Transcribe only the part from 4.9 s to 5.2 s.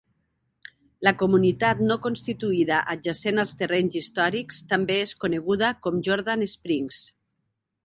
es